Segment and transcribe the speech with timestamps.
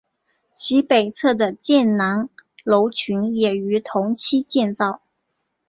[0.51, 2.27] 其北侧的建南
[2.63, 4.99] 楼群也于同期建造。